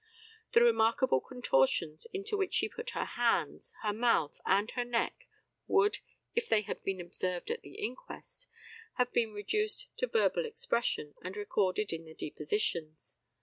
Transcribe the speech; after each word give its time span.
The 0.53 0.63
remarkable 0.63 1.21
contortions 1.21 2.07
into 2.11 2.35
which 2.35 2.55
she 2.55 2.67
put 2.67 2.89
her 2.97 3.05
hands, 3.05 3.75
her 3.83 3.93
mouth, 3.93 4.41
and 4.47 4.71
her 4.71 4.83
neck 4.83 5.27
would, 5.67 5.99
if 6.33 6.49
they 6.49 6.61
had 6.61 6.81
been 6.83 6.99
observed 6.99 7.51
at 7.51 7.61
the 7.61 7.75
inquest, 7.75 8.47
have 8.95 9.13
been 9.13 9.31
reduced 9.31 9.95
to 9.97 10.07
verbal 10.07 10.43
expression, 10.43 11.13
and 11.21 11.37
recorded 11.37 11.93
in 11.93 12.05
the 12.05 12.15
depositions. 12.15 13.19